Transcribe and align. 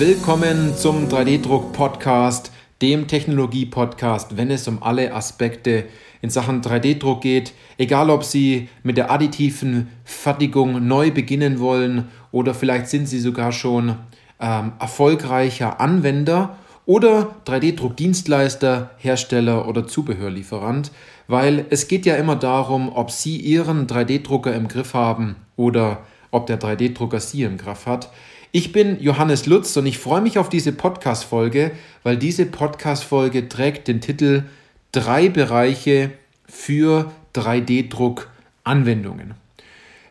Willkommen 0.00 0.74
zum 0.74 1.08
3D-Druck-Podcast, 1.08 2.52
dem 2.80 3.06
Technologie-Podcast, 3.06 4.38
wenn 4.38 4.50
es 4.50 4.66
um 4.66 4.82
alle 4.82 5.12
Aspekte 5.12 5.84
in 6.22 6.30
Sachen 6.30 6.62
3D-Druck 6.62 7.20
geht. 7.20 7.52
Egal, 7.76 8.08
ob 8.08 8.24
Sie 8.24 8.70
mit 8.82 8.96
der 8.96 9.10
additiven 9.10 9.88
Fertigung 10.04 10.88
neu 10.88 11.10
beginnen 11.10 11.58
wollen 11.58 12.08
oder 12.32 12.54
vielleicht 12.54 12.88
sind 12.88 13.08
Sie 13.08 13.20
sogar 13.20 13.52
schon 13.52 13.96
ähm, 14.40 14.72
erfolgreicher 14.80 15.80
Anwender 15.80 16.56
oder 16.86 17.36
3D-Druckdienstleister, 17.44 18.92
Hersteller 18.96 19.68
oder 19.68 19.86
Zubehörlieferant, 19.86 20.92
weil 21.28 21.66
es 21.68 21.88
geht 21.88 22.06
ja 22.06 22.14
immer 22.14 22.36
darum, 22.36 22.90
ob 22.90 23.10
Sie 23.10 23.36
Ihren 23.36 23.86
3D-Drucker 23.86 24.54
im 24.54 24.66
Griff 24.66 24.94
haben 24.94 25.36
oder 25.56 26.06
ob 26.30 26.46
der 26.46 26.58
3D-Drucker 26.58 27.20
Sie 27.20 27.42
im 27.42 27.58
Griff 27.58 27.84
hat. 27.84 28.08
Ich 28.52 28.72
bin 28.72 29.00
Johannes 29.00 29.46
Lutz 29.46 29.76
und 29.76 29.86
ich 29.86 29.98
freue 29.98 30.22
mich 30.22 30.36
auf 30.36 30.48
diese 30.48 30.72
Podcast-Folge, 30.72 31.70
weil 32.02 32.16
diese 32.16 32.46
Podcast-Folge 32.46 33.48
trägt 33.48 33.86
den 33.86 34.00
Titel 34.00 34.42
Drei 34.90 35.28
Bereiche 35.28 36.10
für 36.48 37.12
3D-Druck-Anwendungen. 37.36 39.34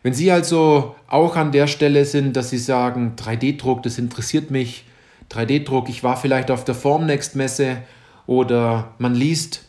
Wenn 0.02 0.14
Sie 0.14 0.30
also 0.32 0.94
auch 1.06 1.36
an 1.36 1.52
der 1.52 1.66
Stelle 1.66 2.06
sind, 2.06 2.34
dass 2.34 2.48
Sie 2.48 2.56
sagen, 2.56 3.12
3D-Druck, 3.16 3.82
das 3.82 3.98
interessiert 3.98 4.50
mich, 4.50 4.86
3D-Druck, 5.30 5.90
ich 5.90 6.02
war 6.02 6.16
vielleicht 6.16 6.50
auf 6.50 6.64
der 6.64 6.74
Formnext-Messe 6.74 7.82
oder 8.26 8.94
man 8.96 9.14
liest 9.14 9.66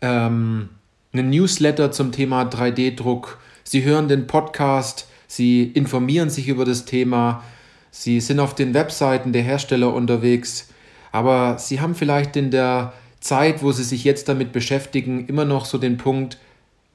ähm, 0.00 0.70
einen 1.12 1.30
Newsletter 1.30 1.92
zum 1.92 2.10
Thema 2.10 2.42
3D-Druck, 2.42 3.38
Sie 3.62 3.84
hören 3.84 4.08
den 4.08 4.26
Podcast, 4.26 5.06
Sie 5.28 5.62
informieren 5.62 6.28
sich 6.28 6.48
über 6.48 6.64
das 6.64 6.84
Thema, 6.84 7.44
Sie 7.90 8.20
sind 8.20 8.40
auf 8.40 8.54
den 8.54 8.74
Webseiten 8.74 9.32
der 9.32 9.42
Hersteller 9.42 9.92
unterwegs, 9.92 10.68
aber 11.12 11.58
Sie 11.58 11.80
haben 11.80 11.94
vielleicht 11.94 12.36
in 12.36 12.50
der 12.50 12.92
Zeit, 13.20 13.62
wo 13.62 13.72
Sie 13.72 13.84
sich 13.84 14.04
jetzt 14.04 14.28
damit 14.28 14.52
beschäftigen, 14.52 15.26
immer 15.26 15.44
noch 15.44 15.64
so 15.64 15.78
den 15.78 15.96
Punkt, 15.96 16.38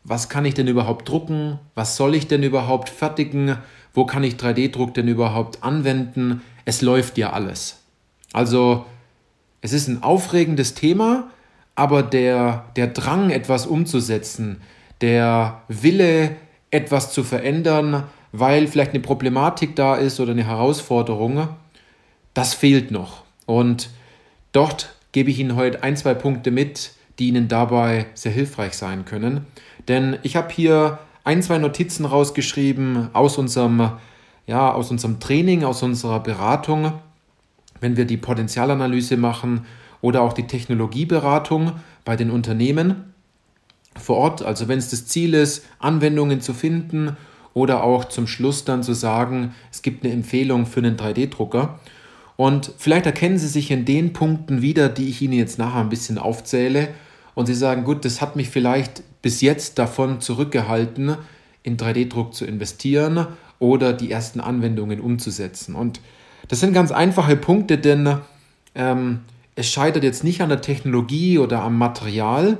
was 0.03 0.29
kann 0.29 0.45
ich 0.45 0.53
denn 0.53 0.67
überhaupt 0.67 1.07
drucken? 1.07 1.59
Was 1.75 1.95
soll 1.95 2.15
ich 2.15 2.27
denn 2.27 2.43
überhaupt 2.43 2.89
fertigen? 2.89 3.57
Wo 3.93 4.05
kann 4.05 4.23
ich 4.23 4.35
3D-Druck 4.35 4.93
denn 4.93 5.07
überhaupt 5.07 5.63
anwenden? 5.63 6.41
Es 6.65 6.81
läuft 6.81 7.17
ja 7.17 7.31
alles. 7.31 7.79
Also, 8.33 8.85
es 9.61 9.71
ist 9.71 9.87
ein 9.87 10.03
aufregendes 10.03 10.73
Thema, 10.73 11.29
aber 11.75 12.03
der, 12.03 12.65
der 12.75 12.87
Drang, 12.87 13.29
etwas 13.29 13.65
umzusetzen, 13.65 14.61
der 15.01 15.61
Wille, 15.69 16.35
etwas 16.69 17.13
zu 17.13 17.23
verändern, 17.23 18.03
weil 18.33 18.67
vielleicht 18.67 18.91
eine 18.91 18.99
Problematik 18.99 19.75
da 19.77 19.95
ist 19.95 20.19
oder 20.19 20.31
eine 20.31 20.45
Herausforderung, 20.45 21.47
das 22.33 22.55
fehlt 22.55 22.89
noch. 22.91 23.21
Und 23.45 23.91
dort 24.51 24.95
gebe 25.11 25.29
ich 25.29 25.39
Ihnen 25.39 25.55
heute 25.55 25.83
ein, 25.83 25.95
zwei 25.95 26.15
Punkte 26.15 26.49
mit, 26.49 26.93
die 27.19 27.27
Ihnen 27.27 27.47
dabei 27.47 28.07
sehr 28.15 28.31
hilfreich 28.31 28.73
sein 28.73 29.05
können. 29.05 29.45
Denn 29.87 30.17
ich 30.23 30.35
habe 30.35 30.51
hier 30.51 30.97
ein, 31.23 31.43
zwei 31.43 31.59
Notizen 31.59 32.05
rausgeschrieben 32.05 33.09
aus 33.13 33.37
unserem, 33.37 33.91
ja, 34.47 34.73
aus 34.73 34.89
unserem 34.89 35.19
Training, 35.19 35.63
aus 35.63 35.83
unserer 35.83 36.19
Beratung, 36.19 36.93
wenn 37.81 37.97
wir 37.97 38.05
die 38.05 38.17
Potenzialanalyse 38.17 39.15
machen 39.15 39.67
oder 40.01 40.23
auch 40.23 40.33
die 40.33 40.47
Technologieberatung 40.47 41.73
bei 42.03 42.15
den 42.15 42.31
Unternehmen 42.31 43.13
vor 43.95 44.17
Ort. 44.17 44.41
Also 44.41 44.67
wenn 44.67 44.79
es 44.79 44.89
das 44.89 45.05
Ziel 45.05 45.35
ist, 45.35 45.63
Anwendungen 45.77 46.41
zu 46.41 46.55
finden 46.55 47.15
oder 47.53 47.83
auch 47.83 48.05
zum 48.05 48.27
Schluss 48.27 48.65
dann 48.65 48.83
zu 48.83 48.93
sagen, 48.93 49.53
es 49.71 49.81
gibt 49.81 50.03
eine 50.03 50.13
Empfehlung 50.13 50.65
für 50.65 50.79
einen 50.79 50.97
3D-Drucker. 50.97 51.79
Und 52.35 52.71
vielleicht 52.77 53.05
erkennen 53.05 53.37
Sie 53.37 53.47
sich 53.47 53.69
in 53.69 53.85
den 53.85 54.13
Punkten 54.13 54.61
wieder, 54.61 54.89
die 54.89 55.09
ich 55.09 55.21
Ihnen 55.21 55.33
jetzt 55.33 55.59
nachher 55.59 55.81
ein 55.81 55.89
bisschen 55.89 56.17
aufzähle. 56.17 56.89
Und 57.35 57.45
Sie 57.45 57.53
sagen, 57.53 57.83
gut, 57.83 58.05
das 58.05 58.21
hat 58.21 58.35
mich 58.35 58.49
vielleicht 58.49 59.03
bis 59.21 59.41
jetzt 59.41 59.77
davon 59.79 60.19
zurückgehalten, 60.19 61.15
in 61.61 61.77
3D-Druck 61.77 62.33
zu 62.33 62.45
investieren 62.45 63.27
oder 63.59 63.93
die 63.93 64.11
ersten 64.11 64.41
Anwendungen 64.41 64.99
umzusetzen. 64.99 65.75
Und 65.75 66.01
das 66.47 66.59
sind 66.59 66.73
ganz 66.73 66.91
einfache 66.91 67.37
Punkte, 67.37 67.77
denn 67.77 68.17
ähm, 68.75 69.21
es 69.55 69.69
scheitert 69.69 70.03
jetzt 70.03 70.23
nicht 70.23 70.41
an 70.41 70.49
der 70.49 70.61
Technologie 70.61 71.37
oder 71.37 71.61
am 71.61 71.77
Material. 71.77 72.57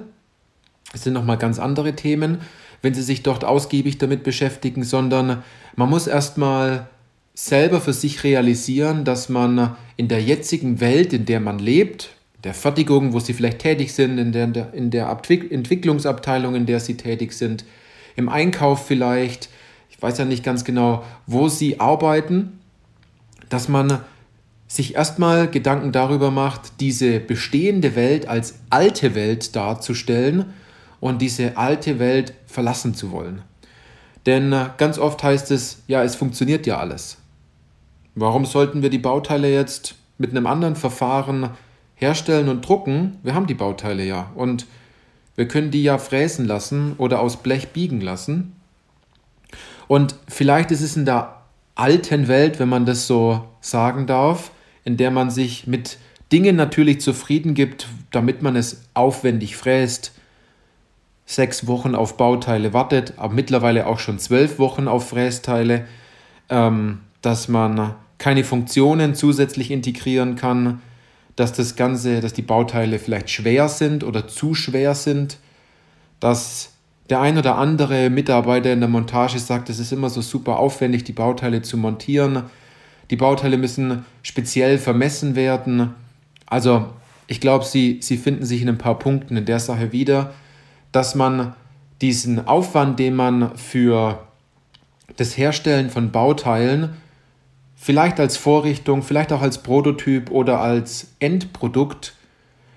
Es 0.93 1.03
sind 1.03 1.13
nochmal 1.13 1.37
ganz 1.37 1.59
andere 1.59 1.95
Themen, 1.95 2.39
wenn 2.83 2.93
Sie 2.93 3.01
sich 3.01 3.23
dort 3.23 3.45
ausgiebig 3.45 3.97
damit 3.97 4.23
beschäftigen, 4.23 4.83
sondern 4.83 5.41
man 5.75 5.89
muss 5.89 6.05
erstmal 6.05 6.87
selber 7.33 7.81
für 7.81 7.93
sich 7.93 8.23
realisieren, 8.23 9.05
dass 9.05 9.29
man 9.29 9.75
in 9.97 10.09
der 10.09 10.21
jetzigen 10.21 10.81
Welt, 10.81 11.13
in 11.13 11.25
der 11.25 11.39
man 11.39 11.57
lebt, 11.57 12.09
der 12.43 12.53
Fertigung, 12.53 13.13
wo 13.13 13.19
Sie 13.19 13.33
vielleicht 13.33 13.59
tätig 13.59 13.93
sind, 13.93 14.17
in 14.17 14.33
der, 14.33 14.73
in 14.73 14.91
der 14.91 15.09
Entwicklungsabteilung, 15.09 16.55
in 16.55 16.65
der 16.65 16.81
Sie 16.81 16.95
tätig 16.95 17.31
sind, 17.31 17.63
im 18.17 18.27
Einkauf 18.27 18.85
vielleicht, 18.85 19.49
ich 19.89 19.99
weiß 20.01 20.17
ja 20.17 20.25
nicht 20.25 20.43
ganz 20.43 20.65
genau, 20.65 21.05
wo 21.25 21.47
Sie 21.47 21.79
arbeiten, 21.79 22.59
dass 23.47 23.69
man 23.69 24.01
sich 24.67 24.95
erstmal 24.95 25.49
Gedanken 25.49 25.93
darüber 25.93 26.31
macht, 26.31 26.81
diese 26.81 27.21
bestehende 27.21 27.95
Welt 27.95 28.27
als 28.27 28.55
alte 28.69 29.15
Welt 29.15 29.55
darzustellen 29.55 30.53
und 31.03 31.21
diese 31.21 31.57
alte 31.57 31.99
Welt 31.99 32.33
verlassen 32.45 32.95
zu 32.95 33.11
wollen. 33.11 33.41
Denn 34.25 34.53
äh, 34.53 34.69
ganz 34.77 34.97
oft 34.97 35.21
heißt 35.21 35.51
es, 35.51 35.83
ja, 35.85 36.01
es 36.01 36.15
funktioniert 36.15 36.65
ja 36.65 36.77
alles. 36.77 37.17
Warum 38.15 38.45
sollten 38.45 38.81
wir 38.81 38.89
die 38.89 38.99
Bauteile 38.99 39.51
jetzt 39.51 39.95
mit 40.17 40.31
einem 40.31 40.47
anderen 40.47 40.77
Verfahren 40.77 41.49
herstellen 41.95 42.47
und 42.47 42.65
drucken? 42.65 43.17
Wir 43.21 43.35
haben 43.35 43.47
die 43.47 43.53
Bauteile 43.53 44.05
ja 44.05 44.31
und 44.35 44.65
wir 45.35 45.45
können 45.45 45.71
die 45.71 45.83
ja 45.83 45.97
fräsen 45.97 46.45
lassen 46.45 46.93
oder 46.97 47.19
aus 47.19 47.35
Blech 47.35 47.73
biegen 47.73 47.99
lassen. 47.99 48.55
Und 49.89 50.15
vielleicht 50.29 50.71
ist 50.71 50.81
es 50.81 50.95
in 50.95 51.03
der 51.03 51.41
alten 51.75 52.29
Welt, 52.29 52.61
wenn 52.61 52.69
man 52.69 52.85
das 52.85 53.07
so 53.07 53.43
sagen 53.59 54.07
darf, 54.07 54.51
in 54.85 54.95
der 54.95 55.11
man 55.11 55.29
sich 55.29 55.67
mit 55.67 55.97
Dingen 56.31 56.55
natürlich 56.55 57.01
zufrieden 57.01 57.55
gibt, 57.55 57.89
damit 58.11 58.41
man 58.41 58.55
es 58.55 58.83
aufwendig 58.93 59.57
fräst, 59.57 60.13
sechs 61.25 61.67
Wochen 61.67 61.95
auf 61.95 62.17
Bauteile 62.17 62.73
wartet, 62.73 63.13
aber 63.17 63.33
mittlerweile 63.33 63.87
auch 63.87 63.99
schon 63.99 64.19
zwölf 64.19 64.59
Wochen 64.59 64.87
auf 64.87 65.09
Frästeile, 65.09 65.85
ähm, 66.49 66.99
dass 67.21 67.47
man 67.47 67.95
keine 68.17 68.43
Funktionen 68.43 69.15
zusätzlich 69.15 69.71
integrieren 69.71 70.35
kann, 70.35 70.81
dass 71.35 71.53
das 71.53 71.75
Ganze, 71.75 72.21
dass 72.21 72.33
die 72.33 72.41
Bauteile 72.41 72.99
vielleicht 72.99 73.29
schwer 73.29 73.69
sind 73.69 74.03
oder 74.03 74.27
zu 74.27 74.53
schwer 74.53 74.95
sind, 74.95 75.37
dass 76.19 76.73
der 77.09 77.21
ein 77.21 77.37
oder 77.37 77.57
andere 77.57 78.09
Mitarbeiter 78.09 78.71
in 78.71 78.79
der 78.79 78.89
Montage 78.89 79.39
sagt, 79.39 79.69
es 79.69 79.79
ist 79.79 79.91
immer 79.91 80.09
so 80.09 80.21
super 80.21 80.57
aufwendig, 80.59 81.03
die 81.03 81.11
Bauteile 81.11 81.61
zu 81.61 81.77
montieren. 81.77 82.43
Die 83.09 83.17
Bauteile 83.17 83.57
müssen 83.57 84.05
speziell 84.21 84.77
vermessen 84.77 85.35
werden. 85.35 85.93
Also 86.45 86.87
ich 87.27 87.41
glaube, 87.41 87.65
sie, 87.65 87.99
sie 88.01 88.17
finden 88.17 88.45
sich 88.45 88.61
in 88.61 88.69
ein 88.69 88.77
paar 88.77 88.99
Punkten 88.99 89.35
in 89.35 89.45
der 89.45 89.59
Sache 89.59 89.91
wieder 89.91 90.33
dass 90.93 91.15
man 91.15 91.53
diesen 92.01 92.47
Aufwand, 92.47 92.99
den 92.99 93.15
man 93.15 93.57
für 93.57 94.25
das 95.17 95.37
Herstellen 95.37 95.89
von 95.89 96.11
Bauteilen 96.11 96.95
vielleicht 97.75 98.19
als 98.19 98.37
Vorrichtung, 98.37 99.03
vielleicht 99.03 99.33
auch 99.33 99.41
als 99.41 99.61
Prototyp 99.61 100.31
oder 100.31 100.61
als 100.61 101.07
Endprodukt, 101.19 102.15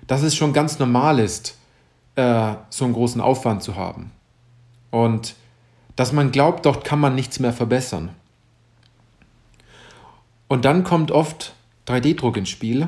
dass 0.05 0.23
es 0.23 0.35
schon 0.35 0.51
ganz 0.51 0.79
normal 0.79 1.19
ist, 1.19 1.57
äh, 2.15 2.55
so 2.69 2.85
einen 2.85 2.93
großen 2.93 3.21
Aufwand 3.21 3.63
zu 3.63 3.75
haben. 3.75 4.11
Und 4.91 5.35
dass 5.95 6.11
man 6.11 6.31
glaubt, 6.31 6.65
dort 6.65 6.83
kann 6.83 6.99
man 6.99 7.15
nichts 7.15 7.39
mehr 7.39 7.53
verbessern. 7.53 8.09
Und 10.47 10.65
dann 10.65 10.83
kommt 10.83 11.11
oft 11.11 11.53
3D-Druck 11.87 12.37
ins 12.37 12.49
Spiel. 12.49 12.87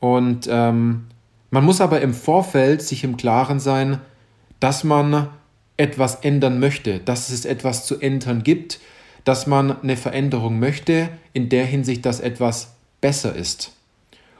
Und 0.00 0.48
ähm, 0.50 1.06
man 1.50 1.64
muss 1.64 1.80
aber 1.80 2.00
im 2.00 2.14
Vorfeld 2.14 2.82
sich 2.82 3.04
im 3.04 3.16
Klaren 3.16 3.60
sein, 3.60 4.00
dass 4.64 4.82
man 4.82 5.28
etwas 5.76 6.14
ändern 6.14 6.58
möchte, 6.58 6.98
dass 6.98 7.28
es 7.28 7.44
etwas 7.44 7.84
zu 7.84 8.00
ändern 8.00 8.42
gibt, 8.42 8.80
dass 9.24 9.46
man 9.46 9.78
eine 9.82 9.94
Veränderung 9.94 10.58
möchte, 10.58 11.10
in 11.34 11.50
der 11.50 11.66
Hinsicht, 11.66 12.06
dass 12.06 12.18
etwas 12.18 12.72
besser 13.02 13.36
ist 13.36 13.72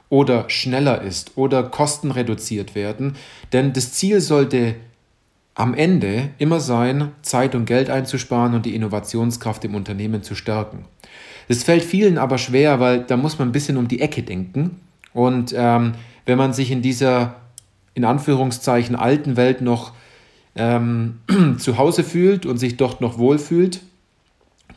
oder 0.09 0.49
schneller 0.49 1.03
ist 1.03 1.33
oder 1.35 1.61
Kosten 1.61 2.09
reduziert 2.09 2.73
werden. 2.73 3.17
Denn 3.53 3.73
das 3.73 3.93
Ziel 3.93 4.19
sollte 4.19 4.73
am 5.53 5.75
Ende 5.75 6.31
immer 6.39 6.59
sein, 6.59 7.11
Zeit 7.21 7.53
und 7.53 7.67
Geld 7.67 7.91
einzusparen 7.91 8.55
und 8.55 8.65
die 8.65 8.73
Innovationskraft 8.73 9.63
im 9.63 9.75
Unternehmen 9.75 10.23
zu 10.23 10.33
stärken. 10.33 10.85
Das 11.49 11.63
fällt 11.63 11.83
vielen 11.83 12.17
aber 12.17 12.39
schwer, 12.39 12.79
weil 12.79 13.03
da 13.03 13.15
muss 13.15 13.37
man 13.37 13.49
ein 13.49 13.51
bisschen 13.51 13.77
um 13.77 13.87
die 13.87 14.01
Ecke 14.01 14.23
denken. 14.23 14.81
Und 15.13 15.53
ähm, 15.55 15.91
wenn 16.25 16.39
man 16.39 16.51
sich 16.51 16.71
in 16.71 16.81
dieser 16.81 17.35
in 17.93 18.05
Anführungszeichen 18.05 18.95
alten 18.95 19.37
Welt 19.37 19.61
noch 19.61 19.93
ähm, 20.55 21.19
zu 21.57 21.77
Hause 21.77 22.03
fühlt 22.03 22.45
und 22.45 22.57
sich 22.57 22.77
dort 22.77 23.01
noch 23.01 23.17
wohlfühlt, 23.17 23.81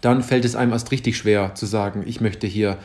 dann 0.00 0.22
fällt 0.22 0.44
es 0.44 0.56
einem 0.56 0.72
erst 0.72 0.90
richtig 0.90 1.16
schwer 1.16 1.54
zu 1.54 1.66
sagen, 1.66 2.04
ich 2.06 2.20
möchte 2.20 2.46
hier 2.46 2.78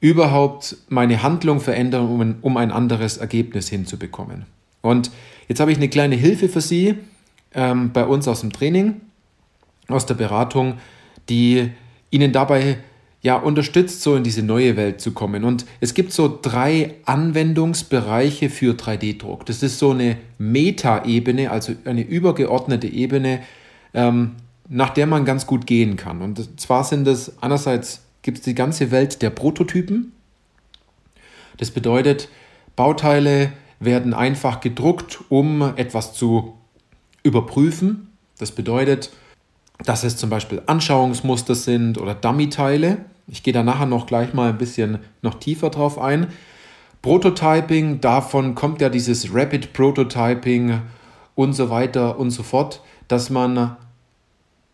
überhaupt 0.00 0.76
meine 0.88 1.22
Handlung 1.22 1.60
verändern, 1.60 2.08
um 2.08 2.20
ein, 2.20 2.36
um 2.42 2.56
ein 2.56 2.70
anderes 2.70 3.16
Ergebnis 3.16 3.68
hinzubekommen. 3.68 4.44
Und 4.82 5.10
jetzt 5.48 5.60
habe 5.60 5.72
ich 5.72 5.78
eine 5.78 5.88
kleine 5.88 6.16
Hilfe 6.16 6.48
für 6.48 6.60
Sie 6.60 6.94
ähm, 7.54 7.92
bei 7.92 8.04
uns 8.04 8.28
aus 8.28 8.42
dem 8.42 8.52
Training, 8.52 9.00
aus 9.88 10.06
der 10.06 10.14
Beratung, 10.14 10.74
die 11.28 11.70
Ihnen 12.10 12.32
dabei 12.32 12.78
ja 13.26 13.34
unterstützt, 13.34 14.02
so 14.02 14.14
in 14.14 14.22
diese 14.22 14.44
neue 14.44 14.76
Welt 14.76 15.00
zu 15.00 15.10
kommen. 15.10 15.42
Und 15.42 15.66
es 15.80 15.94
gibt 15.94 16.12
so 16.12 16.38
drei 16.40 16.94
Anwendungsbereiche 17.06 18.50
für 18.50 18.74
3D-Druck. 18.74 19.44
Das 19.46 19.64
ist 19.64 19.80
so 19.80 19.90
eine 19.90 20.16
Meta-Ebene, 20.38 21.50
also 21.50 21.72
eine 21.86 22.02
übergeordnete 22.02 22.86
Ebene, 22.86 23.40
ähm, 23.94 24.36
nach 24.68 24.90
der 24.90 25.08
man 25.08 25.24
ganz 25.24 25.44
gut 25.44 25.66
gehen 25.66 25.96
kann. 25.96 26.22
Und 26.22 26.60
zwar 26.60 26.84
sind 26.84 27.08
es 27.08 27.42
einerseits 27.42 28.02
gibt 28.22 28.38
es 28.38 28.44
die 28.44 28.54
ganze 28.54 28.92
Welt 28.92 29.20
der 29.22 29.30
Prototypen. 29.30 30.12
Das 31.56 31.72
bedeutet, 31.72 32.28
Bauteile 32.76 33.52
werden 33.80 34.14
einfach 34.14 34.60
gedruckt, 34.60 35.18
um 35.30 35.62
etwas 35.74 36.14
zu 36.14 36.54
überprüfen. 37.24 38.12
Das 38.38 38.52
bedeutet, 38.52 39.10
dass 39.84 40.04
es 40.04 40.16
zum 40.16 40.30
Beispiel 40.30 40.62
Anschauungsmuster 40.66 41.56
sind 41.56 41.98
oder 41.98 42.14
Dummy-Teile. 42.14 42.98
Ich 43.28 43.42
gehe 43.42 43.52
da 43.52 43.62
nachher 43.62 43.86
noch 43.86 44.06
gleich 44.06 44.34
mal 44.34 44.50
ein 44.50 44.58
bisschen 44.58 44.98
noch 45.22 45.34
tiefer 45.34 45.70
drauf 45.70 45.98
ein. 45.98 46.28
Prototyping, 47.02 48.00
davon 48.00 48.54
kommt 48.54 48.80
ja 48.80 48.88
dieses 48.88 49.34
Rapid 49.34 49.72
Prototyping 49.72 50.80
und 51.34 51.52
so 51.52 51.70
weiter 51.70 52.18
und 52.18 52.30
so 52.30 52.42
fort, 52.42 52.82
dass 53.08 53.30
man 53.30 53.76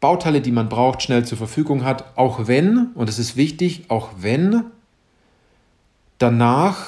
Bauteile, 0.01 0.41
die 0.41 0.53
man 0.53 0.69
braucht, 0.69 1.03
schnell 1.03 1.25
zur 1.25 1.39
Verfügung 1.39 1.85
hat, 1.85 2.17
auch 2.17 2.47
wenn, 2.47 2.89
und 2.95 3.09
das 3.09 3.19
ist 3.19 3.37
wichtig, 3.37 3.85
auch 3.89 4.11
wenn 4.19 4.65
danach 6.19 6.87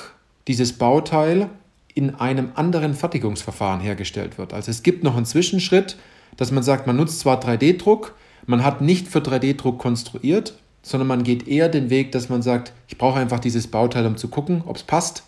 dieses 0.49 0.75
Bauteil 0.75 1.49
in 1.95 2.15
einem 2.17 2.51
anderen 2.55 2.95
Fertigungsverfahren 2.95 3.81
hergestellt 3.81 4.37
wird. 4.37 4.53
Also 4.53 4.71
es 4.71 4.83
gibt 4.83 5.05
noch 5.05 5.17
einen 5.17 5.27
Zwischenschritt, 5.27 5.97
dass 6.37 6.51
man 6.51 6.63
sagt, 6.63 6.87
man 6.87 6.97
nutzt 6.97 7.21
zwar 7.21 7.41
3D-Druck, 7.41 8.15
man 8.47 8.65
hat 8.65 8.81
nicht 8.81 9.09
für 9.09 9.21
3D-Druck 9.21 9.79
konstruiert, 9.79 10.59
sondern 10.85 11.09
man 11.09 11.25
geht 11.25 11.49
eher 11.49 11.69
den 11.69 11.91
Weg, 11.91 12.13
dass 12.13 12.29
man 12.29 12.43
sagt, 12.43 12.73
ich 12.89 12.99
brauche 12.99 13.19
einfach 13.19 13.41
dieses 13.41 13.67
Bauteil, 13.67 14.07
um 14.07 14.17
zu 14.17 14.29
gucken, 14.29 14.63
ob 14.67 14.77
es 14.77 14.83
passt, 14.83 15.25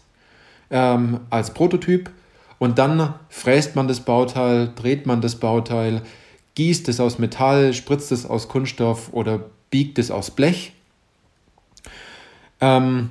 ähm, 0.71 1.21
als 1.31 1.53
Prototyp. 1.55 2.11
Und 2.59 2.79
dann 2.79 3.15
fräst 3.31 3.75
man 3.75 3.89
das 3.89 4.01
Bauteil, 4.01 4.71
dreht 4.77 5.07
man 5.07 5.23
das 5.23 5.37
Bauteil, 5.37 6.03
gießt 6.55 6.89
es 6.89 7.01
aus 7.01 7.19
Metall, 7.19 7.73
spritzt 7.73 8.13
es 8.13 8.27
aus 8.27 8.49
Kunststoff 8.49 9.13
oder 9.13 9.41
biegt 9.71 9.99
es 9.99 10.11
aus 10.11 10.31
Blech. 10.31 10.73
Ähm, 12.61 13.11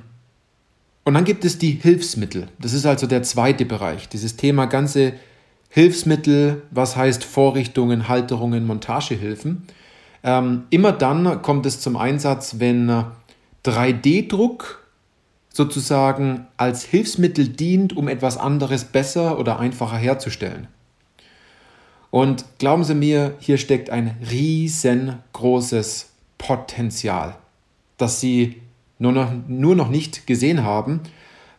und 1.04 1.14
dann 1.14 1.24
gibt 1.24 1.44
es 1.44 1.58
die 1.58 1.72
Hilfsmittel. 1.72 2.48
Das 2.60 2.72
ist 2.72 2.86
also 2.86 3.06
der 3.06 3.22
zweite 3.24 3.64
Bereich. 3.64 4.08
Dieses 4.08 4.36
Thema 4.36 4.66
ganze 4.66 5.14
Hilfsmittel, 5.68 6.62
was 6.70 6.96
heißt 6.96 7.24
Vorrichtungen, 7.24 8.08
Halterungen, 8.08 8.66
Montagehilfen. 8.66 9.66
Ähm, 10.26 10.64
immer 10.70 10.90
dann 10.90 11.40
kommt 11.40 11.66
es 11.66 11.80
zum 11.80 11.96
Einsatz, 11.96 12.56
wenn 12.58 13.04
3D-Druck 13.64 14.84
sozusagen 15.52 16.48
als 16.56 16.84
Hilfsmittel 16.84 17.48
dient, 17.48 17.96
um 17.96 18.08
etwas 18.08 18.36
anderes 18.36 18.84
besser 18.84 19.38
oder 19.38 19.60
einfacher 19.60 19.96
herzustellen. 19.96 20.66
Und 22.10 22.44
glauben 22.58 22.82
Sie 22.82 22.96
mir, 22.96 23.36
hier 23.38 23.56
steckt 23.56 23.88
ein 23.88 24.16
riesengroßes 24.28 26.10
Potenzial, 26.38 27.36
das 27.96 28.20
Sie 28.20 28.60
nur 28.98 29.12
noch, 29.12 29.30
nur 29.46 29.76
noch 29.76 29.88
nicht 29.88 30.26
gesehen 30.26 30.64
haben, 30.64 31.00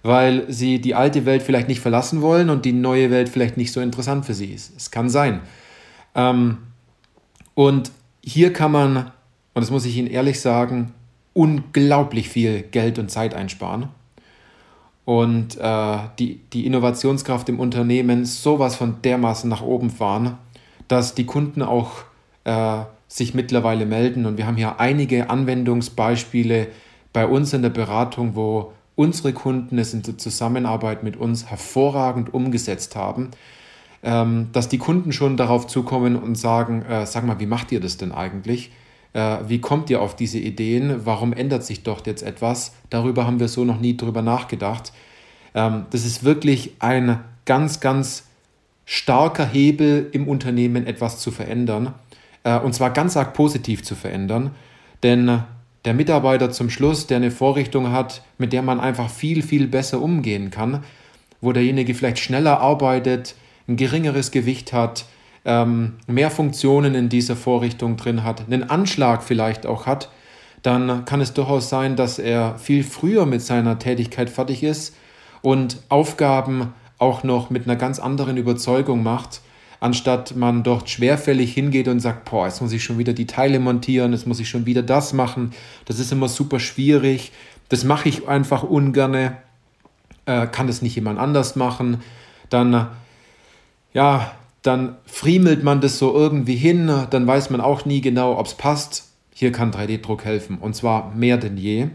weil 0.03 0.51
Sie 0.51 0.81
die 0.81 0.93
alte 0.93 1.25
Welt 1.25 1.41
vielleicht 1.41 1.69
nicht 1.69 1.79
verlassen 1.79 2.21
wollen 2.21 2.49
und 2.49 2.65
die 2.65 2.73
neue 2.73 3.11
Welt 3.11 3.29
vielleicht 3.29 3.55
nicht 3.55 3.71
so 3.71 3.79
interessant 3.79 4.25
für 4.25 4.33
Sie 4.33 4.47
ist. 4.47 4.75
Es 4.75 4.91
kann 4.91 5.09
sein. 5.09 5.39
Ähm, 6.15 6.57
und 7.55 7.91
hier 8.27 8.51
kann 8.51 8.71
man, 8.71 8.97
und 8.97 9.61
das 9.61 9.71
muss 9.71 9.85
ich 9.85 9.95
Ihnen 9.95 10.09
ehrlich 10.09 10.41
sagen, 10.41 10.93
unglaublich 11.33 12.29
viel 12.29 12.61
Geld 12.61 12.99
und 12.99 13.09
Zeit 13.09 13.33
einsparen 13.33 13.89
und 15.05 15.57
äh, 15.57 15.97
die, 16.19 16.41
die 16.51 16.65
Innovationskraft 16.65 17.47
im 17.47 17.61
Unternehmen 17.61 18.25
sowas 18.25 18.75
von 18.75 19.01
dermaßen 19.01 19.49
nach 19.49 19.61
oben 19.61 19.89
fahren, 19.89 20.37
dass 20.89 21.15
die 21.15 21.25
Kunden 21.25 21.61
auch 21.61 21.91
äh, 22.43 22.79
sich 23.07 23.33
mittlerweile 23.33 23.85
melden. 23.85 24.25
Und 24.25 24.37
wir 24.37 24.45
haben 24.45 24.57
hier 24.57 24.81
einige 24.81 25.29
Anwendungsbeispiele 25.29 26.67
bei 27.13 27.25
uns 27.25 27.53
in 27.53 27.61
der 27.61 27.69
Beratung, 27.69 28.35
wo 28.35 28.73
unsere 28.95 29.31
Kunden 29.31 29.77
es 29.77 29.93
in 29.93 30.01
der 30.01 30.17
Zusammenarbeit 30.17 31.03
mit 31.03 31.15
uns 31.15 31.45
hervorragend 31.45 32.33
umgesetzt 32.33 32.97
haben, 32.97 33.31
ähm, 34.07 34.47
dass 34.53 34.69
die 34.69 34.77
Kunden 34.77 35.11
schon 35.11 35.35
darauf 35.35 35.67
zukommen 35.67 36.15
und 36.15 36.35
sagen, 36.35 36.81
äh, 36.83 37.05
sag 37.05 37.25
mal, 37.25 37.41
wie 37.41 37.45
macht 37.45 37.73
ihr 37.73 37.81
das 37.81 37.97
denn 37.97 38.13
eigentlich? 38.13 38.71
Äh, 39.11 39.39
wie 39.47 39.59
kommt 39.59 39.89
ihr 39.89 40.01
auf 40.01 40.15
diese 40.15 40.39
Ideen? 40.39 41.05
Warum 41.05 41.33
ändert 41.33 41.65
sich 41.65 41.83
dort 41.83 42.07
jetzt 42.07 42.23
etwas? 42.23 42.73
Darüber 42.89 43.27
haben 43.27 43.41
wir 43.41 43.49
so 43.49 43.65
noch 43.65 43.81
nie 43.81 43.97
drüber 43.97 44.21
nachgedacht. 44.21 44.93
Ähm, 45.53 45.87
das 45.89 46.05
ist 46.05 46.23
wirklich 46.23 46.75
ein 46.79 47.19
ganz, 47.43 47.81
ganz 47.81 48.29
starker 48.85 49.45
Hebel 49.45 50.07
im 50.13 50.29
Unternehmen, 50.29 50.87
etwas 50.87 51.19
zu 51.19 51.29
verändern. 51.29 51.93
Äh, 52.45 52.59
und 52.59 52.73
zwar 52.73 52.91
ganz 52.91 53.17
arg 53.17 53.33
positiv 53.33 53.83
zu 53.83 53.93
verändern. 53.93 54.51
Denn 55.03 55.43
der 55.83 55.93
Mitarbeiter 55.93 56.49
zum 56.49 56.69
Schluss, 56.69 57.07
der 57.07 57.17
eine 57.17 57.31
Vorrichtung 57.31 57.91
hat, 57.91 58.21
mit 58.37 58.53
der 58.53 58.61
man 58.61 58.79
einfach 58.79 59.09
viel, 59.09 59.43
viel 59.43 59.67
besser 59.67 60.01
umgehen 60.01 60.49
kann, 60.49 60.85
wo 61.41 61.51
derjenige 61.51 61.93
vielleicht 61.93 62.19
schneller 62.19 62.61
arbeitet, 62.61 63.35
ein 63.67 63.75
geringeres 63.75 64.31
Gewicht 64.31 64.73
hat, 64.73 65.05
ähm, 65.45 65.93
mehr 66.07 66.31
Funktionen 66.31 66.95
in 66.95 67.09
dieser 67.09 67.35
Vorrichtung 67.35 67.97
drin 67.97 68.23
hat, 68.23 68.45
einen 68.45 68.69
Anschlag 68.69 69.23
vielleicht 69.23 69.65
auch 69.65 69.85
hat, 69.85 70.09
dann 70.61 71.05
kann 71.05 71.21
es 71.21 71.33
durchaus 71.33 71.69
sein, 71.69 71.95
dass 71.95 72.19
er 72.19 72.57
viel 72.57 72.83
früher 72.83 73.25
mit 73.25 73.41
seiner 73.41 73.79
Tätigkeit 73.79 74.29
fertig 74.29 74.63
ist 74.63 74.95
und 75.41 75.77
Aufgaben 75.89 76.73
auch 76.97 77.23
noch 77.23 77.49
mit 77.49 77.65
einer 77.65 77.75
ganz 77.75 77.99
anderen 77.99 78.37
Überzeugung 78.37 79.03
macht, 79.03 79.41
anstatt 79.79 80.35
man 80.35 80.63
dort 80.63 80.89
schwerfällig 80.89 81.53
hingeht 81.53 81.87
und 81.87 81.99
sagt, 81.99 82.29
boah, 82.29 82.47
jetzt 82.47 82.61
muss 82.61 82.73
ich 82.73 82.83
schon 82.83 82.97
wieder 82.97 83.13
die 83.13 83.27
Teile 83.27 83.59
montieren, 83.59 84.13
jetzt 84.13 84.25
muss 84.25 84.39
ich 84.39 84.49
schon 84.49 84.65
wieder 84.65 84.81
das 84.81 85.13
machen, 85.13 85.51
das 85.85 85.99
ist 85.99 86.11
immer 86.11 86.27
super 86.27 86.59
schwierig, 86.59 87.31
das 87.69 87.83
mache 87.83 88.09
ich 88.09 88.27
einfach 88.27 88.63
ungerne, 88.63 89.37
äh, 90.25 90.47
kann 90.47 90.67
es 90.67 90.81
nicht 90.81 90.95
jemand 90.95 91.19
anders 91.19 91.55
machen, 91.55 92.01
dann 92.49 92.87
ja, 93.97 94.31
dann 94.61 94.95
friemelt 95.07 95.63
man 95.63 95.81
das 95.81 95.97
so 95.97 96.13
irgendwie 96.13 96.55
hin, 96.55 96.87
dann 97.09 97.25
weiß 97.25 97.49
man 97.49 97.61
auch 97.61 97.85
nie 97.85 97.99
genau, 97.99 98.37
ob 98.37 98.45
es 98.45 98.53
passt. 98.53 99.09
Hier 99.33 99.51
kann 99.51 99.71
3D-Druck 99.71 100.23
helfen 100.23 100.59
und 100.59 100.75
zwar 100.75 101.15
mehr 101.15 101.37
denn 101.37 101.57
je. 101.57 101.87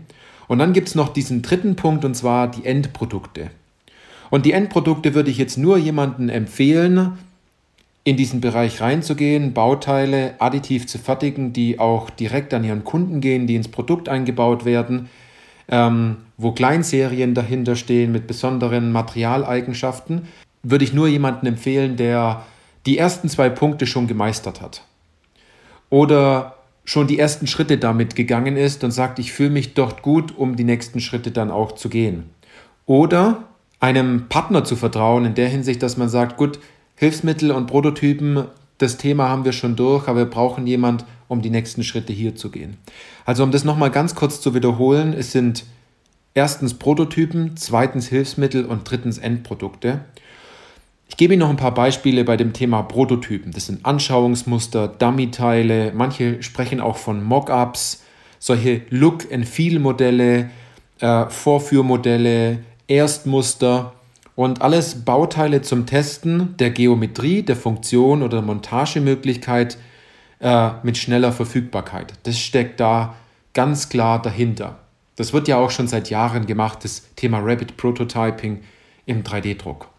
Und 0.49 0.59
dann 0.59 0.73
gibt 0.73 0.89
es 0.89 0.97
noch 0.97 1.11
diesen 1.11 1.43
dritten 1.43 1.77
Punkt 1.77 2.05
und 2.05 2.17
zwar 2.17 2.51
die 2.51 2.65
Endprodukte. 2.65 3.53
Und 4.31 4.47
die 4.47 4.51
Endprodukte 4.51 5.15
würde 5.15 5.31
ich 5.31 5.39
jetzt 5.39 5.57
nur 5.59 5.79
jemandem 5.79 6.29
empfehlen, 6.29 7.19
in 8.03 8.17
diesen 8.17 8.41
Bereich 8.41 8.81
reinzugehen, 8.81 9.55
Bauteile 9.55 10.35
additiv 10.41 10.89
zu 10.89 10.99
fertigen, 10.99 11.53
die 11.53 11.79
auch 11.79 12.11
direkt 12.11 12.53
an 12.53 12.65
ihren 12.65 12.83
Kunden 12.83 13.21
gehen, 13.21 13.47
die 13.47 13.55
ins 13.55 13.69
Produkt 13.69 14.09
eingebaut 14.09 14.65
werden, 14.65 15.09
ähm, 15.69 16.17
wo 16.37 16.51
Kleinserien 16.51 17.35
dahinter 17.35 17.77
stehen 17.77 18.11
mit 18.11 18.27
besonderen 18.27 18.91
Materialeigenschaften, 18.91 20.23
würde 20.62 20.85
ich 20.85 20.92
nur 20.92 21.09
jemanden 21.09 21.47
empfehlen, 21.47 21.97
der 21.97 22.45
die 22.87 22.99
ersten 22.99 23.28
zwei 23.28 23.49
Punkte 23.49 23.87
schon 23.87 24.07
gemeistert 24.07 24.61
hat. 24.61 24.85
Oder 25.90 26.57
schon 26.85 27.07
die 27.07 27.19
ersten 27.19 27.47
Schritte 27.47 27.78
damit 27.78 28.16
gegangen 28.16 28.57
ist 28.57 28.83
und 28.83 28.90
sagt, 28.90 29.19
ich 29.19 29.33
fühle 29.33 29.50
mich 29.50 29.75
dort 29.75 30.02
gut, 30.02 30.37
um 30.37 30.57
die 30.57 30.64
nächsten 30.64 31.00
Schritte 31.00 31.31
dann 31.31 31.50
auch 31.50 31.73
zu 31.73 31.88
gehen. 31.88 32.31
Oder 32.87 33.45
einem 33.78 34.28
Partner 34.28 34.64
zu 34.64 34.76
vertrauen, 34.76 35.25
in 35.25 35.35
der 35.35 35.49
Hinsicht, 35.49 35.83
dass 35.83 35.97
man 35.97 36.09
sagt, 36.09 36.37
gut, 36.37 36.59
Hilfsmittel 36.97 37.50
und 37.50 37.66
Prototypen, 37.66 38.45
das 38.78 38.97
Thema 38.97 39.28
haben 39.28 39.45
wir 39.45 39.52
schon 39.52 39.76
durch, 39.76 40.09
aber 40.09 40.21
wir 40.21 40.31
brauchen 40.31 40.66
jemand, 40.66 41.04
um 41.28 41.42
die 41.42 41.50
nächsten 41.50 41.85
Schritte 41.85 42.12
hier 42.12 42.35
zu 42.35 42.50
gehen. 42.50 42.78
Also 43.25 43.42
um 43.42 43.50
das 43.50 43.64
nochmal 43.64 43.90
ganz 43.90 44.14
kurz 44.14 44.40
zu 44.40 44.54
wiederholen, 44.54 45.12
es 45.12 45.33
sind 45.33 45.64
erstens 46.35 46.75
Prototypen, 46.75 47.57
zweitens 47.57 48.09
Hilfsmittel 48.09 48.64
und 48.64 48.88
drittens 48.90 49.19
Endprodukte. 49.19 50.00
Ich 51.12 51.19
gebe 51.19 51.35
Ihnen 51.35 51.40
noch 51.40 51.50
ein 51.50 51.57
paar 51.57 51.75
Beispiele 51.75 52.25
bei 52.25 52.38
dem 52.38 52.54
Thema 52.54 52.81
Prototypen. 52.85 53.52
Das 53.52 53.66
sind 53.66 53.85
Anschauungsmuster, 53.85 54.88
Dummy-Teile, 54.88 55.92
manche 55.95 56.42
sprechen 56.42 56.81
auch 56.81 56.97
von 56.97 57.23
Mockups, 57.23 58.02
solche 58.38 58.81
Look-and-Feel-Modelle, 58.88 60.49
äh, 61.00 61.26
Vorführmodelle, 61.28 62.61
Erstmuster 62.88 63.92
und 64.37 64.62
alles 64.62 65.04
Bauteile 65.04 65.61
zum 65.61 65.85
Testen 65.85 66.57
der 66.57 66.71
Geometrie, 66.71 67.42
der 67.42 67.57
Funktion 67.57 68.23
oder 68.23 68.38
der 68.38 68.47
Montagemöglichkeit 68.47 69.76
äh, 70.40 70.71
mit 70.83 70.97
schneller 70.97 71.33
Verfügbarkeit. 71.33 72.14
Das 72.23 72.38
steckt 72.38 72.81
da 72.81 73.16
ganz 73.52 73.90
klar 73.90 74.23
dahinter. 74.23 74.78
Das 75.16 75.35
wird 75.35 75.47
ja 75.47 75.59
auch 75.59 75.71
schon 75.71 75.88
seit 75.88 76.09
Jahren 76.09 76.47
gemacht, 76.47 76.78
das 76.85 77.14
Thema 77.16 77.40
Rapid 77.40 77.76
Prototyping 77.76 78.62
im 79.04 79.23
3D-Druck. 79.23 79.92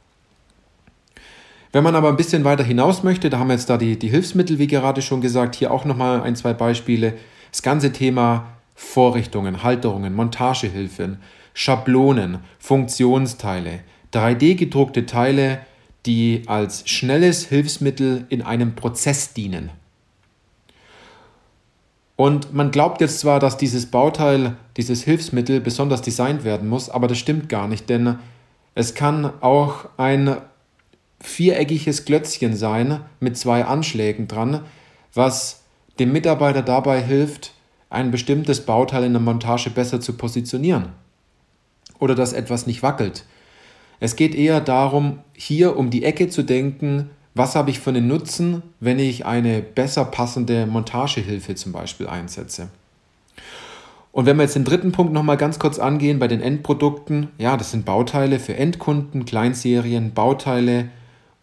Wenn 1.74 1.84
man 1.84 1.96
aber 1.96 2.10
ein 2.10 2.18
bisschen 2.18 2.44
weiter 2.44 2.64
hinaus 2.64 3.02
möchte, 3.02 3.32
da 3.32 3.40
haben 3.40 3.48
wir 3.48 3.56
jetzt 3.56 3.70
da 3.70 3.78
die, 3.78 3.98
die 3.98 4.10
Hilfsmittel, 4.10 4.60
wie 4.60 4.68
gerade 4.68 5.02
schon 5.02 5.22
gesagt, 5.22 5.56
hier 5.56 5.72
auch 5.72 5.86
nochmal 5.86 6.22
ein, 6.22 6.36
zwei 6.36 6.54
Beispiele. 6.54 7.16
Das 7.52 7.64
ganze 7.64 7.92
Thema 7.92 8.54
Vorrichtungen, 8.76 9.64
Halterungen, 9.64 10.14
Montagehilfen, 10.14 11.18
Schablonen, 11.56 12.40
Funktionsteile, 12.60 13.80
3D 14.14 14.54
gedruckte 14.54 15.08
Teile, 15.08 15.62
die 16.06 16.44
als 16.46 16.88
schnelles 16.88 17.48
Hilfsmittel 17.48 18.26
in 18.30 18.44
einem 18.44 18.76
Prozess 18.76 19.34
dienen. 19.34 19.72
Und 22.16 22.54
man 22.54 22.70
glaubt 22.70 23.02
jetzt 23.02 23.20
zwar, 23.20 23.40
dass 23.40 23.58
dieses 23.58 23.88
Bauteil, 23.88 24.58
dieses 24.78 25.04
Hilfsmittel 25.04 25.60
besonders 25.60 26.04
designt 26.04 26.44
werden 26.44 26.70
muss, 26.70 26.92
aber 26.92 27.08
das 27.08 27.18
stimmt 27.18 27.50
gar 27.50 27.68
nicht, 27.68 27.90
denn 27.90 28.20
es 28.76 28.94
kann 28.94 29.34
auch 29.42 29.86
ein 29.98 30.38
viereckiges 31.24 32.06
Klötzchen 32.06 32.56
sein 32.56 33.00
mit 33.20 33.38
zwei 33.38 33.66
Anschlägen 33.66 34.28
dran, 34.28 34.62
was 35.14 35.62
dem 36.00 36.12
Mitarbeiter 36.12 36.62
dabei 36.62 37.02
hilft, 37.02 37.54
ein 37.90 38.12
bestimmtes 38.12 38.66
Bauteil 38.66 39.04
in 39.04 39.14
der 39.14 39.22
Montage 39.22 39.70
besser 39.70 40.02
zu 40.02 40.14
positionieren 40.14 40.90
oder 42.00 42.16
dass 42.16 42.34
etwas 42.34 42.68
nicht 42.68 42.84
wackelt. 42.84 43.26
Es 44.00 44.16
geht 44.16 44.36
eher 44.36 44.60
darum, 44.60 45.20
hier 45.34 45.78
um 45.78 45.90
die 45.90 46.04
Ecke 46.04 46.28
zu 46.28 46.44
denken, 46.44 47.10
was 47.36 47.56
habe 47.56 47.70
ich 47.70 47.80
für 47.80 47.92
einen 47.92 48.08
Nutzen, 48.08 48.62
wenn 48.80 49.00
ich 49.00 49.26
eine 49.26 49.62
besser 49.62 50.06
passende 50.06 50.66
Montagehilfe 50.66 51.56
zum 51.56 51.72
Beispiel 51.72 52.08
einsetze. 52.08 52.70
Und 54.12 54.28
wenn 54.28 54.38
wir 54.38 54.44
jetzt 54.44 54.56
den 54.56 54.66
dritten 54.66 54.92
Punkt 54.92 55.14
nochmal 55.14 55.38
ganz 55.38 55.58
kurz 55.58 55.80
angehen 55.80 56.20
bei 56.20 56.28
den 56.28 56.42
Endprodukten, 56.42 57.30
ja, 57.40 57.58
das 57.58 57.72
sind 57.72 57.86
Bauteile 57.86 58.40
für 58.40 58.56
Endkunden, 58.56 59.26
Kleinserien, 59.26 60.14
Bauteile 60.14 60.90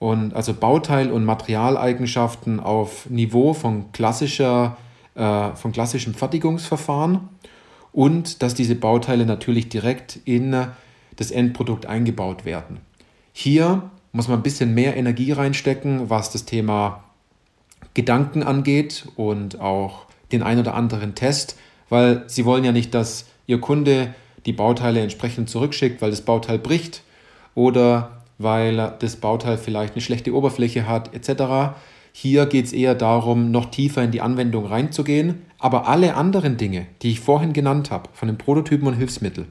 und 0.01 0.35
also 0.35 0.55
Bauteil- 0.55 1.13
und 1.13 1.25
Materialeigenschaften 1.25 2.59
auf 2.59 3.09
Niveau 3.11 3.53
von 3.53 3.93
klassischer, 3.93 4.79
äh, 5.15 5.55
von 5.55 5.73
klassischem 5.73 6.15
Fertigungsverfahren. 6.15 7.29
Und 7.93 8.43
dass 8.43 8.55
diese 8.55 8.77
Bauteile 8.77 9.27
natürlich 9.27 9.69
direkt 9.69 10.19
in 10.25 10.67
das 11.17 11.31
Endprodukt 11.31 11.87
eingebaut 11.87 12.45
werden. 12.45 12.79
Hier 13.33 13.91
muss 14.13 14.27
man 14.27 14.39
ein 14.39 14.43
bisschen 14.43 14.75
mehr 14.75 14.97
Energie 14.97 15.33
reinstecken, 15.33 16.09
was 16.09 16.31
das 16.31 16.47
Thema 16.47 17.05
Gedanken 17.93 18.43
angeht 18.43 19.07
und 19.17 19.61
auch 19.61 20.07
den 20.33 20.43
ein 20.43 20.59
oder 20.59 20.75
anderen 20.75 21.15
Test, 21.15 21.59
weil 21.91 22.25
sie 22.27 22.47
wollen 22.47 22.65
ja 22.65 22.73
nicht, 22.73 22.95
dass 22.95 23.27
ihr 23.47 23.61
Kunde 23.61 24.15
die 24.47 24.53
Bauteile 24.55 25.01
entsprechend 25.01 25.51
zurückschickt, 25.51 26.01
weil 26.01 26.11
das 26.11 26.23
Bauteil 26.23 26.59
bricht. 26.59 27.03
Oder 27.55 28.20
weil 28.41 28.95
das 28.99 29.17
Bauteil 29.17 29.59
vielleicht 29.59 29.95
eine 29.95 30.01
schlechte 30.01 30.35
Oberfläche 30.35 30.89
hat 30.89 31.15
etc. 31.15 31.77
Hier 32.13 32.47
geht 32.47 32.65
es 32.65 32.73
eher 32.73 32.95
darum, 32.95 33.51
noch 33.51 33.71
tiefer 33.71 34.03
in 34.03 34.13
die 34.13 34.23
Anwendung 34.23 34.65
reinzugehen, 34.65 35.43
aber 35.59 35.87
alle 35.87 36.15
anderen 36.15 36.57
Dinge, 36.57 36.87
die 37.03 37.11
ich 37.11 37.21
vorhin 37.21 37.53
genannt 37.53 37.91
habe, 37.91 38.09
von 38.15 38.29
den 38.29 38.39
Prototypen 38.39 38.89
und 38.89 38.95
Hilfsmitteln, 38.95 39.49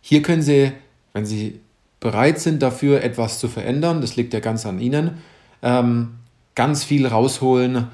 hier 0.00 0.22
können 0.22 0.42
Sie, 0.42 0.70
wenn 1.12 1.26
Sie 1.26 1.60
bereit 1.98 2.38
sind 2.38 2.62
dafür, 2.62 3.02
etwas 3.02 3.40
zu 3.40 3.48
verändern, 3.48 4.00
das 4.00 4.14
liegt 4.14 4.32
ja 4.32 4.38
ganz 4.38 4.64
an 4.64 4.78
Ihnen, 4.78 5.18
ähm, 5.62 6.20
ganz 6.54 6.84
viel 6.84 7.04
rausholen 7.06 7.88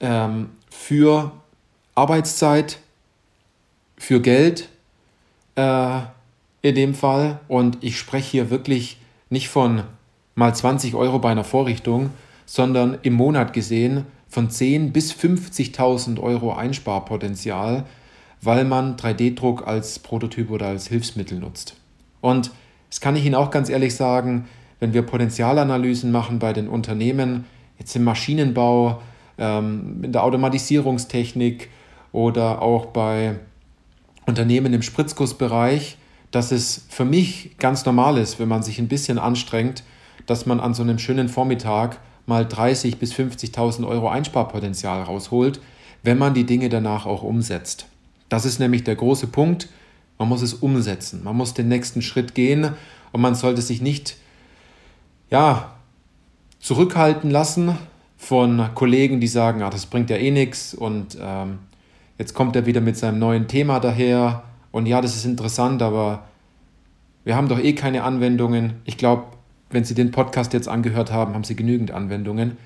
ähm, 0.00 0.50
für 0.68 1.30
Arbeitszeit, 1.94 2.78
für 3.96 4.20
Geld 4.20 4.68
äh, 5.54 6.00
in 6.66 6.74
dem 6.74 6.94
Fall. 6.94 7.40
Und 7.48 7.78
ich 7.82 7.98
spreche 7.98 8.30
hier 8.30 8.50
wirklich 8.50 8.98
nicht 9.30 9.48
von 9.48 9.82
mal 10.34 10.54
20 10.54 10.94
Euro 10.94 11.18
bei 11.18 11.30
einer 11.30 11.44
Vorrichtung, 11.44 12.10
sondern 12.44 12.98
im 13.02 13.14
Monat 13.14 13.52
gesehen 13.52 14.04
von 14.28 14.48
10.000 14.48 14.92
bis 14.92 15.12
50.000 15.12 16.20
Euro 16.20 16.54
Einsparpotenzial, 16.54 17.84
weil 18.42 18.64
man 18.64 18.96
3D-Druck 18.96 19.66
als 19.66 19.98
Prototyp 19.98 20.50
oder 20.50 20.66
als 20.66 20.88
Hilfsmittel 20.88 21.38
nutzt. 21.38 21.76
Und 22.20 22.50
das 22.90 23.00
kann 23.00 23.16
ich 23.16 23.24
Ihnen 23.24 23.34
auch 23.34 23.50
ganz 23.50 23.68
ehrlich 23.68 23.94
sagen, 23.94 24.46
wenn 24.80 24.92
wir 24.92 25.02
Potenzialanalysen 25.02 26.10
machen 26.10 26.38
bei 26.38 26.52
den 26.52 26.68
Unternehmen, 26.68 27.44
jetzt 27.78 27.96
im 27.96 28.04
Maschinenbau, 28.04 29.00
ähm, 29.38 30.00
in 30.02 30.12
der 30.12 30.22
Automatisierungstechnik 30.22 31.70
oder 32.12 32.62
auch 32.62 32.86
bei 32.86 33.36
Unternehmen 34.26 34.74
im 34.74 34.82
Spritzgussbereich, 34.82 35.98
dass 36.30 36.52
es 36.52 36.84
für 36.88 37.04
mich 37.04 37.56
ganz 37.58 37.84
normal 37.84 38.18
ist, 38.18 38.38
wenn 38.38 38.48
man 38.48 38.62
sich 38.62 38.78
ein 38.78 38.88
bisschen 38.88 39.18
anstrengt, 39.18 39.82
dass 40.26 40.46
man 40.46 40.60
an 40.60 40.74
so 40.74 40.82
einem 40.82 40.98
schönen 40.98 41.28
Vormittag 41.28 41.98
mal 42.26 42.44
30.000 42.44 42.96
bis 42.96 43.14
50.000 43.14 43.86
Euro 43.86 44.08
Einsparpotenzial 44.08 45.02
rausholt, 45.02 45.60
wenn 46.02 46.18
man 46.18 46.34
die 46.34 46.44
Dinge 46.44 46.68
danach 46.68 47.06
auch 47.06 47.22
umsetzt. 47.22 47.86
Das 48.28 48.44
ist 48.44 48.58
nämlich 48.58 48.84
der 48.84 48.96
große 48.96 49.28
Punkt. 49.28 49.68
Man 50.18 50.28
muss 50.28 50.42
es 50.42 50.54
umsetzen. 50.54 51.22
Man 51.22 51.36
muss 51.36 51.54
den 51.54 51.68
nächsten 51.68 52.02
Schritt 52.02 52.34
gehen 52.34 52.72
und 53.12 53.20
man 53.20 53.34
sollte 53.34 53.62
sich 53.62 53.80
nicht 53.80 54.16
ja, 55.30 55.76
zurückhalten 56.58 57.30
lassen 57.30 57.78
von 58.16 58.70
Kollegen, 58.74 59.20
die 59.20 59.28
sagen, 59.28 59.62
ah, 59.62 59.70
das 59.70 59.86
bringt 59.86 60.10
ja 60.10 60.16
eh 60.16 60.30
nichts 60.30 60.74
und 60.74 61.16
ähm, 61.20 61.58
jetzt 62.18 62.34
kommt 62.34 62.56
er 62.56 62.66
wieder 62.66 62.80
mit 62.80 62.96
seinem 62.96 63.18
neuen 63.18 63.46
Thema 63.46 63.78
daher 63.78 64.42
und 64.76 64.84
ja, 64.84 65.00
das 65.00 65.16
ist 65.16 65.24
interessant, 65.24 65.80
aber 65.80 66.26
wir 67.24 67.34
haben 67.34 67.48
doch 67.48 67.58
eh 67.58 67.72
keine 67.72 68.02
Anwendungen. 68.02 68.74
Ich 68.84 68.98
glaube, 68.98 69.24
wenn 69.70 69.84
Sie 69.84 69.94
den 69.94 70.10
Podcast 70.10 70.52
jetzt 70.52 70.68
angehört 70.68 71.10
haben, 71.10 71.32
haben 71.32 71.44
Sie 71.44 71.56
genügend 71.56 71.92
Anwendungen. 71.92 72.58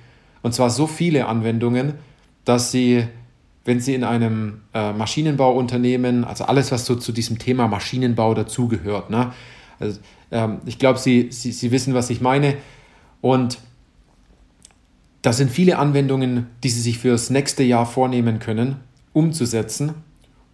Und 0.43 0.53
zwar 0.53 0.71
so 0.71 0.89
viele 0.89 1.27
Anwendungen, 1.27 1.95
dass 2.45 2.73
Sie 2.73 3.07
wenn 3.65 3.79
Sie 3.79 3.95
in 3.95 4.03
einem 4.03 4.63
äh, 4.75 4.93
Maschinenbauunternehmen, 4.93 6.25
also 6.25 6.45
alles, 6.45 6.73
was 6.73 6.85
so 6.87 6.97
zu 6.97 7.13
diesem 7.13 7.39
Thema 7.39 7.69
Maschinenbau 7.69 8.35
dazugehört, 8.35 9.11
ne? 9.11 9.33
Also, 9.79 10.01
ähm, 10.33 10.59
ich 10.67 10.81
glaube, 10.81 10.99
Sie, 10.99 11.29
Sie, 11.31 11.53
Sie 11.53 11.71
wissen, 11.71 11.95
was 11.95 12.11
ich 12.11 12.21
meine. 12.21 12.57
Und 13.21 13.59
das 15.23 15.37
sind 15.37 15.53
viele 15.53 15.79
Anwendungen, 15.79 16.49
die 16.65 16.71
Sie 16.71 16.81
sich 16.81 16.99
fürs 16.99 17.31
nächste 17.31 17.63
Jahr 17.63 17.87
vornehmen 17.87 18.41
können, 18.41 18.81
umzusetzen. 19.13 19.95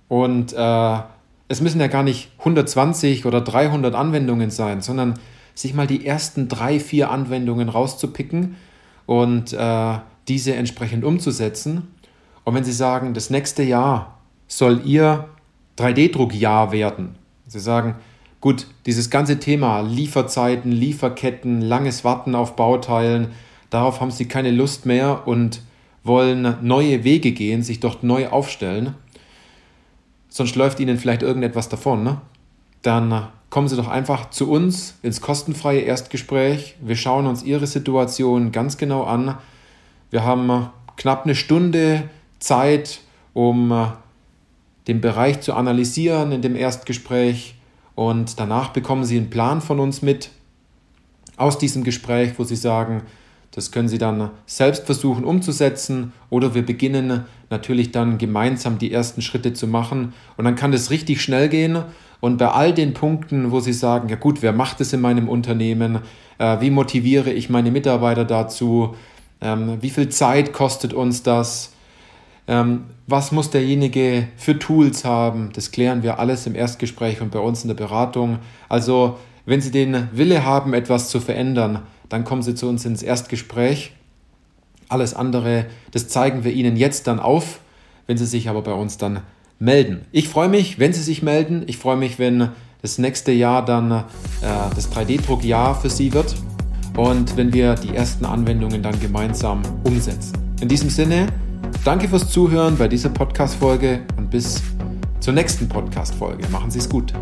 Und 0.08 0.52
äh, 0.52 0.98
es 1.48 1.60
müssen 1.60 1.80
ja 1.80 1.86
gar 1.86 2.02
nicht 2.02 2.30
120 2.38 3.26
oder 3.26 3.40
300 3.40 3.94
Anwendungen 3.94 4.50
sein, 4.50 4.80
sondern 4.80 5.18
sich 5.54 5.74
mal 5.74 5.86
die 5.86 6.06
ersten 6.06 6.48
drei, 6.48 6.80
vier 6.80 7.10
Anwendungen 7.10 7.68
rauszupicken 7.68 8.56
und 9.06 9.52
äh, 9.52 9.98
diese 10.28 10.54
entsprechend 10.54 11.04
umzusetzen. 11.04 11.94
Und 12.44 12.54
wenn 12.54 12.64
Sie 12.64 12.72
sagen, 12.72 13.14
das 13.14 13.30
nächste 13.30 13.62
Jahr 13.62 14.18
soll 14.48 14.82
Ihr 14.84 15.28
3D-Druckjahr 15.78 16.72
werden, 16.72 17.14
Sie 17.46 17.60
sagen, 17.60 17.96
gut, 18.40 18.66
dieses 18.86 19.08
ganze 19.08 19.38
Thema 19.38 19.80
Lieferzeiten, 19.80 20.72
Lieferketten, 20.72 21.60
langes 21.60 22.04
Warten 22.04 22.34
auf 22.34 22.56
Bauteilen, 22.56 23.28
darauf 23.70 24.00
haben 24.00 24.10
Sie 24.10 24.26
keine 24.26 24.50
Lust 24.50 24.84
mehr 24.84 25.26
und 25.26 25.60
wollen 26.02 26.56
neue 26.62 27.02
Wege 27.04 27.32
gehen, 27.32 27.62
sich 27.62 27.80
dort 27.80 28.02
neu 28.02 28.28
aufstellen, 28.28 28.94
sonst 30.36 30.54
läuft 30.54 30.80
Ihnen 30.80 30.98
vielleicht 30.98 31.22
irgendetwas 31.22 31.70
davon, 31.70 32.04
ne? 32.04 32.20
dann 32.82 33.28
kommen 33.48 33.68
Sie 33.68 33.76
doch 33.76 33.88
einfach 33.88 34.30
zu 34.30 34.50
uns 34.50 34.98
ins 35.02 35.22
kostenfreie 35.22 35.80
Erstgespräch. 35.80 36.76
Wir 36.82 36.96
schauen 36.96 37.26
uns 37.26 37.42
Ihre 37.42 37.66
Situation 37.66 38.52
ganz 38.52 38.76
genau 38.76 39.04
an. 39.04 39.38
Wir 40.10 40.24
haben 40.24 40.68
knapp 40.96 41.24
eine 41.24 41.34
Stunde 41.34 42.10
Zeit, 42.38 43.00
um 43.32 43.72
äh, 43.72 43.86
den 44.88 45.00
Bereich 45.00 45.40
zu 45.40 45.54
analysieren 45.54 46.32
in 46.32 46.42
dem 46.42 46.54
Erstgespräch 46.54 47.54
und 47.94 48.38
danach 48.38 48.68
bekommen 48.70 49.04
Sie 49.04 49.16
einen 49.16 49.30
Plan 49.30 49.62
von 49.62 49.80
uns 49.80 50.02
mit 50.02 50.30
aus 51.38 51.56
diesem 51.56 51.82
Gespräch, 51.82 52.34
wo 52.36 52.44
Sie 52.44 52.56
sagen, 52.56 53.02
das 53.56 53.72
können 53.72 53.88
Sie 53.88 53.96
dann 53.96 54.30
selbst 54.44 54.84
versuchen 54.84 55.24
umzusetzen 55.24 56.12
oder 56.28 56.54
wir 56.54 56.64
beginnen 56.64 57.24
natürlich 57.48 57.90
dann 57.90 58.18
gemeinsam 58.18 58.78
die 58.78 58.92
ersten 58.92 59.22
Schritte 59.22 59.54
zu 59.54 59.66
machen. 59.66 60.12
Und 60.36 60.44
dann 60.44 60.56
kann 60.56 60.72
das 60.72 60.90
richtig 60.90 61.22
schnell 61.22 61.48
gehen. 61.48 61.78
Und 62.20 62.36
bei 62.36 62.48
all 62.48 62.74
den 62.74 62.92
Punkten, 62.92 63.50
wo 63.52 63.60
Sie 63.60 63.72
sagen, 63.72 64.10
ja 64.10 64.16
gut, 64.16 64.42
wer 64.42 64.52
macht 64.52 64.82
es 64.82 64.92
in 64.92 65.00
meinem 65.00 65.26
Unternehmen, 65.26 66.00
äh, 66.36 66.60
wie 66.60 66.70
motiviere 66.70 67.32
ich 67.32 67.48
meine 67.48 67.70
Mitarbeiter 67.70 68.26
dazu, 68.26 68.94
ähm, 69.40 69.78
wie 69.80 69.90
viel 69.90 70.10
Zeit 70.10 70.52
kostet 70.52 70.92
uns 70.92 71.22
das, 71.22 71.72
ähm, 72.48 72.84
was 73.06 73.32
muss 73.32 73.48
derjenige 73.48 74.28
für 74.36 74.58
Tools 74.58 75.06
haben? 75.06 75.50
Das 75.54 75.70
klären 75.70 76.02
wir 76.02 76.18
alles 76.18 76.46
im 76.46 76.54
Erstgespräch 76.54 77.22
und 77.22 77.30
bei 77.30 77.38
uns 77.38 77.62
in 77.62 77.68
der 77.68 77.74
Beratung. 77.74 78.38
Also, 78.68 79.16
wenn 79.46 79.62
Sie 79.62 79.70
den 79.70 80.08
Wille 80.12 80.44
haben, 80.44 80.74
etwas 80.74 81.08
zu 81.08 81.20
verändern, 81.20 81.82
dann 82.08 82.24
kommen 82.24 82.42
Sie 82.42 82.54
zu 82.54 82.68
uns 82.68 82.84
ins 82.84 83.02
Erstgespräch. 83.02 83.92
Alles 84.88 85.14
andere, 85.14 85.66
das 85.90 86.08
zeigen 86.08 86.44
wir 86.44 86.52
Ihnen 86.52 86.76
jetzt 86.76 87.06
dann 87.06 87.20
auf. 87.20 87.60
Wenn 88.06 88.16
Sie 88.16 88.26
sich 88.26 88.48
aber 88.48 88.62
bei 88.62 88.72
uns 88.72 88.98
dann 88.98 89.20
melden. 89.58 90.04
Ich 90.12 90.28
freue 90.28 90.48
mich, 90.48 90.78
wenn 90.78 90.92
Sie 90.92 91.02
sich 91.02 91.22
melden. 91.22 91.64
Ich 91.66 91.78
freue 91.78 91.96
mich, 91.96 92.18
wenn 92.18 92.50
das 92.82 92.98
nächste 92.98 93.32
Jahr 93.32 93.64
dann 93.64 93.90
äh, 93.90 94.02
das 94.74 94.92
3D-Druckjahr 94.92 95.74
für 95.74 95.90
Sie 95.90 96.12
wird 96.12 96.36
und 96.96 97.36
wenn 97.36 97.52
wir 97.52 97.74
die 97.74 97.94
ersten 97.94 98.24
Anwendungen 98.24 98.82
dann 98.82 98.98
gemeinsam 99.00 99.62
umsetzen. 99.84 100.34
In 100.60 100.68
diesem 100.68 100.90
Sinne, 100.90 101.26
danke 101.84 102.08
fürs 102.08 102.30
Zuhören 102.30 102.76
bei 102.76 102.88
dieser 102.88 103.10
Podcast-Folge 103.10 104.00
und 104.16 104.30
bis 104.30 104.62
zur 105.20 105.34
nächsten 105.34 105.68
Podcast-Folge. 105.68 106.48
Machen 106.50 106.70
Sie 106.70 106.78
es 106.78 106.88
gut. 106.88 107.12